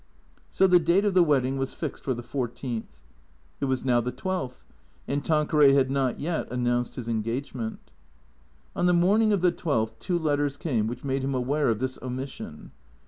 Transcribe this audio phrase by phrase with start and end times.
[0.49, 2.97] So the date of the wedding was fixed for the fourteenth.
[3.59, 4.63] It was now the twelfth,
[5.07, 7.91] and Tanqueray had not yet an nounced his engagement.
[8.75, 11.99] On the morning of the twelfth two letters came which made him aware of this
[12.01, 12.71] omission.